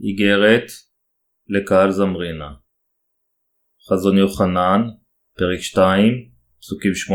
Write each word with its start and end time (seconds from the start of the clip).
איגרת 0.00 0.66
לקהל 1.48 1.90
זמרינה 1.90 2.50
חזון 3.88 4.18
יוחנן, 4.18 4.80
פרק 5.38 5.60
2, 5.60 6.30
פסוקים 6.60 6.92
8-11 6.92 7.14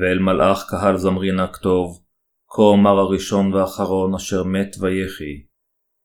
ואל 0.00 0.18
מלאך 0.18 0.66
קהל 0.70 0.96
זמרינה 0.96 1.52
כתוב, 1.52 2.04
כה 2.48 2.62
אמר 2.74 2.98
הראשון 2.98 3.54
והאחרון 3.54 4.14
אשר 4.14 4.44
מת 4.44 4.76
ויחי, 4.80 5.46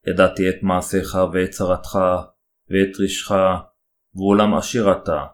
ידעתי 0.07 0.49
את 0.49 0.63
מעשיך 0.63 1.17
ואת 1.33 1.49
צרתך, 1.49 1.99
ואת 2.69 2.99
רשך, 2.99 3.31
ואולם 4.15 4.53
עשיר 4.53 4.91
אתה, 4.91 5.25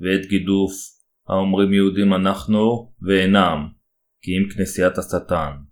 ואת 0.00 0.26
גידוף, 0.28 0.72
האומרים 1.28 1.72
יהודים 1.72 2.14
אנחנו, 2.14 2.92
ואינם, 3.02 3.68
כי 4.22 4.30
אם 4.30 4.50
כנסיית 4.50 4.98
השטן. 4.98 5.67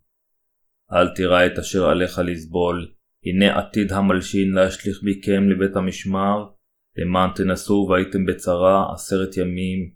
אל 0.93 1.15
תירא 1.15 1.47
את 1.47 1.59
אשר 1.59 1.85
עליך 1.85 2.21
לסבול, 2.25 2.93
הנה 3.25 3.59
עתיד 3.59 3.93
המלשין 3.93 4.53
להשליך 4.53 5.01
מכם 5.03 5.49
לבית 5.49 5.77
המשמר, 5.77 6.49
למען 6.97 7.31
תנסו 7.35 7.89
והייתם 7.91 8.27
בצרה 8.27 8.93
עשרת 8.95 9.37
ימים, 9.37 9.93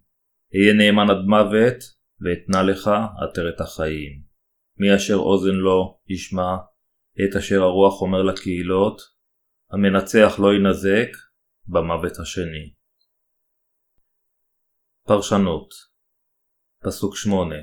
אהיה 0.54 0.72
נאמן 0.74 1.10
עד 1.10 1.24
מוות, 1.26 1.76
ואתנה 2.20 2.62
לך 2.62 2.90
עטרת 3.22 3.60
החיים. 3.60 4.22
מי 4.76 4.96
אשר 4.96 5.14
אוזן 5.14 5.54
לו, 5.54 5.98
ישמע, 6.08 6.56
את 7.24 7.36
אשר 7.36 7.62
הרוח 7.62 8.02
אומר 8.02 8.22
לקהילות, 8.22 9.00
המנצח 9.70 10.38
לא 10.38 10.54
ינזק, 10.54 11.16
במוות 11.66 12.18
השני. 12.18 12.74
פרשנות 15.06 15.74
פסוק 16.84 17.16
8 17.16 17.54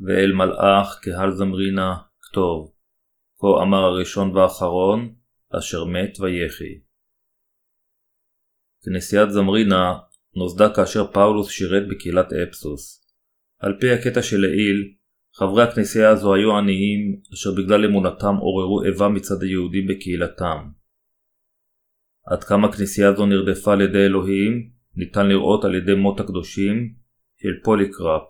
ואל 0.00 0.32
מלאך 0.32 0.98
קהל 1.02 1.30
זמרינה 1.30 1.96
כתוב, 2.36 2.72
כה 3.38 3.62
אמר 3.62 3.78
הראשון 3.78 4.36
והאחרון, 4.36 5.14
אשר 5.58 5.84
מת 5.84 6.20
ויחי. 6.20 6.80
כנסיית 8.84 9.30
זמרינה 9.30 9.98
נוסדה 10.36 10.74
כאשר 10.74 11.12
פאולוס 11.12 11.50
שירת 11.50 11.82
בקהילת 11.90 12.32
אפסוס. 12.32 13.06
על 13.58 13.76
פי 13.80 13.90
הקטע 13.90 14.22
שלעיל, 14.22 14.94
חברי 15.34 15.62
הכנסייה 15.62 16.10
הזו 16.10 16.34
היו 16.34 16.56
עניים 16.58 17.20
אשר 17.32 17.50
בגלל 17.56 17.84
אמונתם 17.84 18.34
עוררו 18.40 18.82
איבה 18.82 19.08
מצד 19.08 19.42
היהודים 19.42 19.86
בקהילתם. 19.86 20.68
עד 22.26 22.44
כמה 22.44 22.72
כנסייה 22.72 23.12
זו 23.12 23.26
נרדפה 23.26 23.72
על 23.72 23.80
ידי 23.80 24.06
אלוהים, 24.06 24.70
ניתן 24.94 25.26
לראות 25.26 25.64
על 25.64 25.74
ידי 25.74 25.94
מות 25.94 26.20
הקדושים 26.20 26.94
של 27.36 27.62
פוליקרפ, 27.64 28.28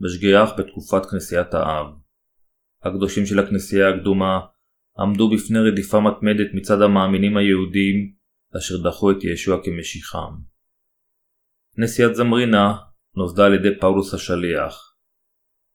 משגיח 0.00 0.50
בתקופת 0.58 1.06
כנסיית 1.10 1.54
האב. 1.54 2.01
הקדושים 2.84 3.26
של 3.26 3.38
הכנסייה 3.38 3.88
הקדומה 3.88 4.40
עמדו 4.98 5.30
בפני 5.30 5.58
רדיפה 5.58 6.00
מתמדת 6.00 6.54
מצד 6.54 6.82
המאמינים 6.82 7.36
היהודים 7.36 8.12
אשר 8.56 8.74
דחו 8.84 9.10
את 9.10 9.24
ישוע 9.24 9.60
כמשיחם. 9.64 10.34
כנסיית 11.76 12.14
זמירנא 12.14 12.74
נוסדה 13.16 13.46
על 13.46 13.54
ידי 13.54 13.78
פאולוס 13.80 14.14
השליח. 14.14 14.94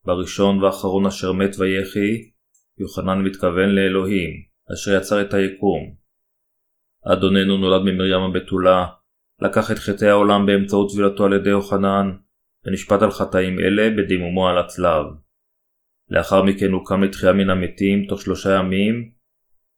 בראשון 0.06 0.64
ואחרון 0.64 1.06
אשר 1.06 1.32
מת 1.34 1.56
ויחי, 1.60 2.32
יוחנן 2.78 3.22
מתכוון 3.22 3.70
לאלוהים, 3.70 4.32
אשר 4.74 4.98
יצר 4.98 5.22
את 5.22 5.34
היקום. 5.34 5.96
אדוננו 7.14 7.58
נולד 7.58 7.82
ממרים 7.82 8.22
הבתולה, 8.22 8.86
לקח 9.42 9.72
את 9.72 9.78
חטאי 9.78 10.10
העולם 10.10 10.46
באמצעות 10.46 10.92
טבילתו 10.92 11.26
על 11.26 11.34
ידי 11.34 11.50
יוחנן, 11.50 12.12
ונשפט 12.66 13.02
על 13.02 13.12
חטאים 13.12 13.60
אלה 13.60 13.90
בדימומו 13.98 14.48
על 14.48 14.58
הצלב. 14.58 15.06
לאחר 16.10 16.44
מכן 16.44 16.72
הוא 16.72 16.86
קם 16.86 17.04
לתחייה 17.04 17.34
מן 17.34 17.50
המתים 17.50 18.06
תוך 18.10 18.22
שלושה 18.22 18.50
ימים, 18.50 19.12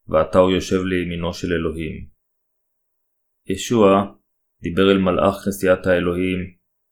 ועתה 0.08 0.40
הוא 0.40 0.52
יושב 0.52 0.82
לימינו 0.86 1.34
של 1.34 1.54
אלוהים. 1.54 2.08
ישוע 3.46 4.14
דיבר 4.62 4.92
אל 4.92 4.98
מלאך 4.98 5.36
כנסיית 5.46 5.88
האלוהים 5.88 6.40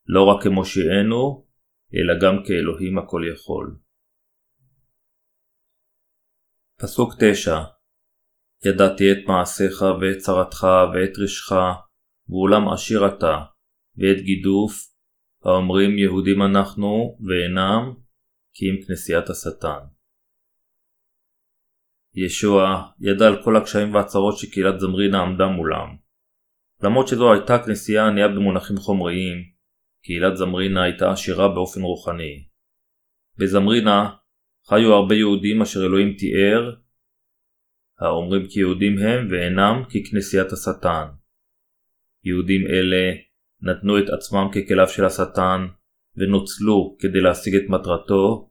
לא 0.07 0.23
רק 0.23 0.43
כמושיענו, 0.43 1.47
אלא 1.95 2.13
גם 2.21 2.43
כאלוהים 2.45 2.97
הכל 2.97 3.21
יכול. 3.33 3.77
פסוק 6.81 7.13
9 7.19 7.59
ידעתי 8.65 9.11
את 9.11 9.17
מעשיך 9.27 9.81
ואת 9.81 10.17
צרתך 10.17 10.67
ואת 10.93 11.17
רשך, 11.23 11.51
ואולם 12.29 12.69
עשיר 12.73 13.07
אתה, 13.07 13.37
ואת 13.97 14.23
גידוף, 14.23 14.73
האומרים 15.43 15.97
יהודים 15.97 16.41
אנחנו, 16.41 17.17
ואינם, 17.27 18.06
כי 18.57 18.65
אם 18.65 18.75
כנסיית 18.87 19.29
השטן. 19.29 19.79
ישוע 22.15 22.89
ידע 22.99 23.27
על 23.27 23.43
כל 23.43 23.57
הקשיים 23.57 23.93
והצרות 23.95 24.37
שקהילת 24.37 24.79
זמרינה 24.79 25.21
עמדה 25.21 25.47
מולם. 25.47 25.95
למרות 26.83 27.07
שזו 27.07 27.33
הייתה 27.33 27.63
כנסייה 27.65 28.07
ענייה 28.07 28.27
במונחים 28.27 28.77
חומריים, 28.77 29.37
קהילת 30.03 30.37
זמרינה 30.37 30.83
הייתה 30.83 31.11
עשירה 31.11 31.47
באופן 31.47 31.81
רוחני. 31.81 32.47
בזמרינה 33.37 34.09
חיו 34.69 34.93
הרבה 34.93 35.15
יהודים 35.15 35.61
אשר 35.61 35.79
אלוהים 35.85 36.13
תיאר, 36.13 36.75
האומרים 37.99 38.47
כי 38.47 38.59
יהודים 38.59 38.97
הם 38.97 39.27
ואינם 39.31 39.83
ככנסיית 39.89 40.51
השטן. 40.51 41.07
יהודים 42.23 42.67
אלה 42.67 43.13
נתנו 43.61 43.99
את 43.99 44.09
עצמם 44.09 44.47
ככליו 44.51 44.87
של 44.87 45.05
השטן 45.05 45.67
ונוצלו 46.17 46.97
כדי 46.99 47.21
להשיג 47.21 47.55
את 47.55 47.69
מטרתו, 47.69 48.49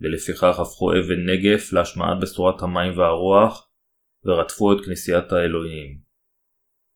ולפיכך 0.00 0.58
הפכו 0.60 0.92
אבן 0.92 1.30
נגף 1.30 1.72
להשמעת 1.72 2.20
בשורת 2.22 2.62
המים 2.62 2.98
והרוח, 2.98 3.70
ורדפו 4.24 4.72
את 4.72 4.84
כנסיית 4.84 5.32
האלוהים. 5.32 5.98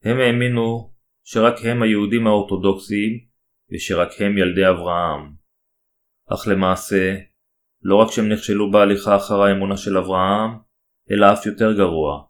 הם 0.04 0.16
האמינו 0.20 0.94
שרק 1.24 1.54
הם 1.64 1.82
היהודים 1.82 2.26
האורתודוקסיים, 2.26 3.24
ושרק 3.72 4.08
הם 4.20 4.38
ילדי 4.38 4.68
אברהם. 4.68 5.34
אך 6.34 6.48
למעשה, 6.48 7.16
לא 7.82 7.96
רק 7.96 8.10
שהם 8.10 8.28
נכשלו 8.28 8.70
בהליכה 8.70 9.16
אחר 9.16 9.42
האמונה 9.42 9.76
של 9.76 9.98
אברהם, 9.98 10.50
אלא 11.10 11.32
אף 11.32 11.46
יותר 11.46 11.72
גרוע, 11.72 12.24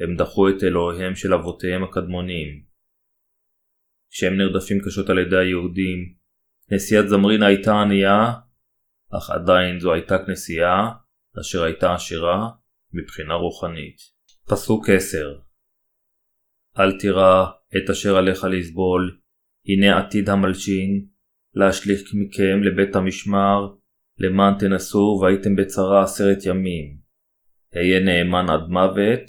הם 0.00 0.16
דחו 0.16 0.48
את 0.48 0.62
אלוהיהם 0.62 1.14
של 1.14 1.34
אבותיהם 1.34 1.84
הקדמונים. 1.84 2.62
כשהם 4.10 4.36
נרדפים 4.36 4.78
קשות 4.84 5.10
על 5.10 5.18
ידי 5.18 5.36
היהודים, 5.36 6.14
כנסיית 6.72 7.08
זמרינה 7.08 7.46
הייתה 7.46 7.80
ענייה, 7.80 8.32
אך 9.18 9.30
עדיין 9.30 9.80
זו 9.80 9.92
הייתה 9.92 10.18
כנסייה 10.26 10.90
אשר 11.40 11.62
הייתה 11.64 11.94
עשירה 11.94 12.50
מבחינה 12.92 13.34
רוחנית. 13.34 13.96
פסוק 14.48 14.88
10 14.88 15.18
אל 16.78 16.98
תירא 16.98 17.46
את 17.76 17.90
אשר 17.90 18.16
עליך 18.16 18.44
לסבול, 18.44 19.20
הנה 19.68 19.98
עתיד 19.98 20.28
המלשין, 20.28 21.06
להשליך 21.54 22.00
מכם 22.14 22.62
לבית 22.62 22.96
המשמר, 22.96 23.74
למען 24.18 24.58
תנסו 24.58 25.20
והייתם 25.22 25.56
בצרה 25.56 26.02
עשרת 26.02 26.38
ימים. 26.46 26.98
היה 27.72 28.00
נאמן 28.00 28.50
עד 28.50 28.68
מוות, 28.68 29.26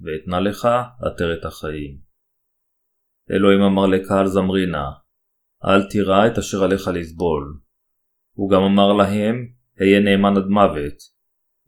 ואתנה 0.00 0.40
לך 0.40 0.68
עטרת 1.02 1.44
החיים. 1.44 1.98
אלוהים 3.30 3.60
אמר 3.60 3.86
לקהל 3.86 4.26
זמרינה, 4.26 5.03
אל 5.68 5.82
תירא 5.90 6.26
את 6.26 6.38
אשר 6.38 6.64
עליך 6.64 6.88
לסבול. 6.94 7.60
הוא 8.32 8.50
גם 8.50 8.62
אמר 8.62 8.92
להם, 8.92 9.48
היה 9.78 10.00
נאמן 10.00 10.36
עד 10.36 10.46
מוות, 10.46 10.94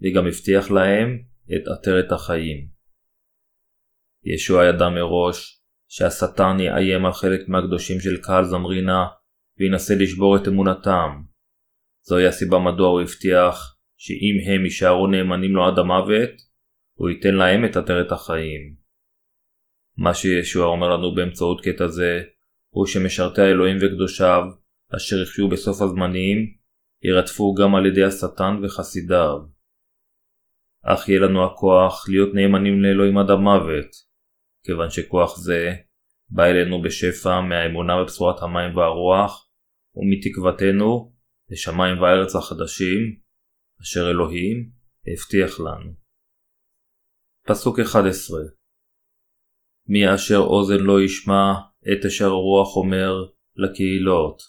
וגם 0.03 0.27
הבטיח 0.27 0.71
להם 0.71 1.23
את 1.57 1.69
עטרת 1.69 2.12
החיים. 2.12 2.69
ישוע 4.25 4.65
ידע 4.65 4.89
מראש 4.89 5.62
שהשטן 5.89 6.57
יאיים 6.61 7.07
על 7.07 7.13
חלק 7.13 7.41
מהקדושים 7.48 8.01
של 8.01 8.22
קהל 8.22 8.45
זמרינה 8.45 9.07
וינסה 9.59 9.95
לשבור 9.95 10.37
את 10.37 10.48
אמונתם. 10.48 11.22
זוהי 12.03 12.27
הסיבה 12.27 12.59
מדוע 12.59 12.89
הוא 12.89 13.01
הבטיח 13.01 13.78
שאם 13.97 14.51
הם 14.51 14.65
יישארו 14.65 15.07
נאמנים 15.07 15.53
לו 15.57 15.66
עד 15.66 15.78
המוות, 15.78 16.31
הוא 16.95 17.09
ייתן 17.09 17.34
להם 17.34 17.65
את 17.65 17.77
עטרת 17.77 18.13
החיים. 18.13 18.77
מה 19.97 20.15
שישוע 20.15 20.66
אומר 20.66 20.89
לנו 20.89 21.15
באמצעות 21.15 21.60
קטע 21.60 21.87
זה, 21.87 22.22
הוא 22.77 22.87
שמשרתי 22.87 23.41
האלוהים 23.41 23.77
וקדושיו, 23.77 24.43
אשר 24.97 25.17
יחיו 25.23 25.49
בסוף 25.49 25.83
הזמנים, 25.83 26.39
יירדפו 27.05 27.55
גם 27.55 27.75
על 27.75 27.87
ידי 27.87 28.05
השטן 28.05 28.55
וחסידיו. 28.63 29.39
אך 30.84 31.09
יהיה 31.09 31.21
לנו 31.21 31.45
הכוח 31.47 32.09
להיות 32.09 32.34
נאמנים 32.34 32.83
לאלוהים 32.83 33.19
עד 33.19 33.31
המוות, 33.31 33.91
כיוון 34.65 34.91
שכוח 34.91 35.37
זה 35.39 35.75
בא 36.28 36.45
אלינו 36.45 36.83
בשפע 36.83 37.41
מהאמונה 37.41 37.93
בבשורת 38.03 38.43
המים 38.43 38.77
והרוח, 38.77 39.51
ומתקוותנו 39.97 41.13
לשמיים 41.51 42.03
וארץ 42.03 42.37
החדשים, 42.37 43.01
אשר 43.83 44.11
אלוהים 44.11 44.71
הבטיח 45.07 45.61
לנו. 45.61 45.93
פסוק 47.47 47.81
11 47.81 48.41
מי 49.89 50.15
אשר 50.15 50.39
אוזן 50.39 50.81
לא 50.81 51.01
ישמע 51.01 51.53
את 51.92 52.04
אשר 52.04 52.27
הרוח 52.27 52.77
אומר 52.77 53.24
לקהילות. 53.56 54.42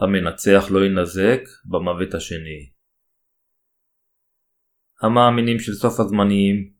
המנצח 0.00 0.64
לא 0.70 0.86
ינזק 0.86 1.40
במוות 1.64 2.14
השני. 2.14 2.70
המאמינים 5.02 5.58
של 5.58 5.72
סוף 5.72 6.00
הזמנים 6.00 6.72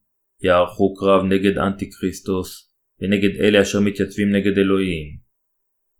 יערכו 0.42 0.94
קרב 0.94 1.22
נגד 1.24 1.58
אנטי 1.58 1.90
כריסטוס 1.90 2.74
ונגד 3.00 3.40
אלה 3.40 3.62
אשר 3.62 3.80
מתייצבים 3.80 4.30
נגד 4.30 4.58
אלוהים. 4.58 5.18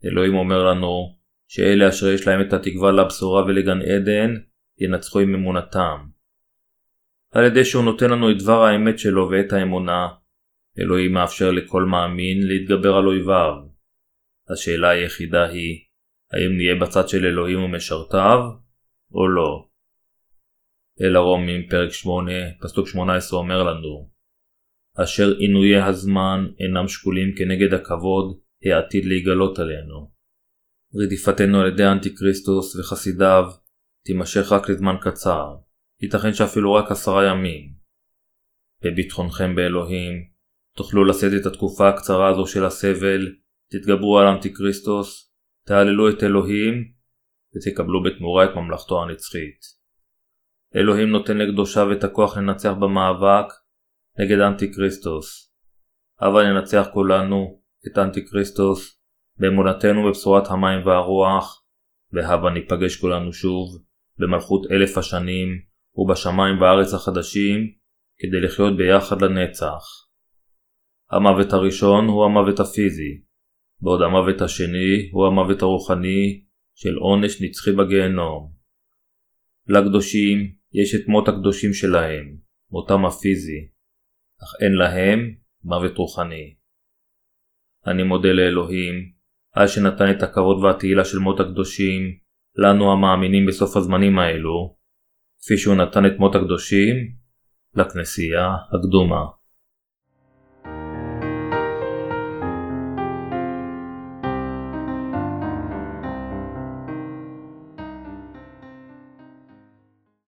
אלוהים 0.05 0.35
אומר 0.35 0.63
לנו 0.63 1.17
שאלה 1.47 1.89
אשר 1.89 2.07
יש 2.07 2.27
להם 2.27 2.41
את 2.47 2.53
התקווה 2.53 2.91
לבשורה 2.91 3.45
ולגן 3.45 3.81
עדן 3.81 4.33
ינצחו 4.79 5.19
עם 5.19 5.35
אמונתם. 5.35 5.97
על 7.31 7.45
ידי 7.45 7.65
שהוא 7.65 7.83
נותן 7.83 8.09
לנו 8.09 8.31
את 8.31 8.37
דבר 8.37 8.63
האמת 8.63 8.99
שלו 8.99 9.29
ואת 9.31 9.53
האמונה, 9.53 10.07
אלוהים 10.79 11.13
מאפשר 11.13 11.51
לכל 11.51 11.83
מאמין 11.83 12.47
להתגבר 12.47 12.95
על 12.95 13.07
אויביו. 13.07 13.72
השאלה 14.53 14.89
היחידה 14.89 15.43
היא, 15.45 15.79
האם 16.31 16.57
נהיה 16.57 16.75
בצד 16.75 17.09
של 17.09 17.25
אלוהים 17.25 17.63
ומשרתיו, 17.63 18.39
או 19.11 19.27
לא. 19.27 19.67
אל 21.01 21.15
הרומים 21.15 21.69
פרק 21.69 21.91
8, 21.91 22.31
פסוק 22.61 22.87
18 22.87 23.39
אומר 23.39 23.63
לנו 23.63 24.13
אשר 25.03 25.37
עינויי 25.37 25.81
הזמן 25.81 26.47
אינם 26.59 26.87
שקולים 26.87 27.35
כנגד 27.37 27.73
הכבוד 27.73 28.39
העתיד 28.65 29.05
להיגלות 29.05 29.59
עלינו. 29.59 30.11
רדיפתנו 30.95 31.61
על 31.61 31.67
ידי 31.67 31.85
אנטי-כריסטוס 31.85 32.75
וחסידיו 32.75 33.43
תימשך 34.05 34.51
רק 34.51 34.69
לזמן 34.69 34.95
קצר, 35.01 35.55
ייתכן 36.01 36.33
שאפילו 36.33 36.73
רק 36.73 36.91
עשרה 36.91 37.25
ימים. 37.25 37.73
בביטחונכם 38.83 39.55
באלוהים, 39.55 40.13
תוכלו 40.77 41.05
לשאת 41.05 41.31
את 41.41 41.45
התקופה 41.45 41.89
הקצרה 41.89 42.29
הזו 42.29 42.47
של 42.47 42.65
הסבל, 42.65 43.35
תתגברו 43.73 44.19
על 44.19 44.27
אנטי-כריסטוס, 44.27 45.33
תעללו 45.67 46.09
את 46.09 46.23
אלוהים, 46.23 46.73
ותקבלו 47.55 48.03
בתמורה 48.03 48.45
את 48.45 48.49
ממלכתו 48.55 49.03
הנצחית. 49.03 49.59
אלוהים 50.75 51.09
נותן 51.09 51.37
לקדושיו 51.37 51.91
את 51.91 52.03
הכוח 52.03 52.37
לנצח 52.37 52.71
במאבק 52.79 53.45
נגד 54.19 54.39
אנטי 54.39 54.73
כריסטוס. 54.73 55.53
הבה 56.19 56.43
ננצח 56.43 56.87
כולנו 56.93 57.61
את 57.87 57.97
אנטי 57.97 58.25
כריסטוס 58.25 58.99
באמונתנו 59.39 60.07
בבשורת 60.07 60.47
המים 60.47 60.87
והרוח, 60.87 61.63
והבה 62.11 62.49
ניפגש 62.49 63.01
כולנו 63.01 63.33
שוב 63.33 63.83
במלכות 64.17 64.71
אלף 64.71 64.97
השנים 64.97 65.47
ובשמיים 65.95 66.61
והארץ 66.61 66.93
החדשים 66.93 67.59
כדי 68.19 68.41
לחיות 68.41 68.77
ביחד 68.77 69.21
לנצח. 69.21 69.83
המוות 71.11 71.53
הראשון 71.53 72.07
הוא 72.07 72.25
המוות 72.25 72.59
הפיזי, 72.59 73.21
בעוד 73.83 74.01
המוות 74.01 74.41
השני 74.41 75.09
הוא 75.11 75.27
המוות 75.27 75.61
הרוחני 75.61 76.43
של 76.75 76.95
עונש 76.95 77.41
נצחי 77.41 77.71
בגיהנום. 77.71 78.51
לקדושים 79.67 80.37
יש 80.73 80.95
את 80.95 81.07
מות 81.07 81.27
הקדושים 81.27 81.73
שלהם, 81.73 82.37
מותם 82.71 83.05
הפיזי, 83.05 83.67
אך 84.43 84.61
אין 84.61 84.73
להם 84.73 85.19
מוות 85.63 85.97
רוחני. 85.97 86.55
אני 87.87 88.03
מודה 88.03 88.31
לאלוהים, 88.31 88.95
על 89.53 89.67
שנתן 89.67 90.11
את 90.11 90.23
הכבוד 90.23 90.63
והתהילה 90.63 91.05
של 91.05 91.17
מות 91.17 91.39
הקדושים, 91.39 92.01
לנו 92.55 92.91
המאמינים 92.91 93.45
בסוף 93.45 93.77
הזמנים 93.77 94.19
האלו, 94.19 94.77
כפי 95.41 95.57
שהוא 95.57 95.75
נתן 95.75 96.05
את 96.05 96.19
מות 96.19 96.35
הקדושים 96.35 96.95
לכנסייה 97.75 98.47
הקדומה. 98.73 99.42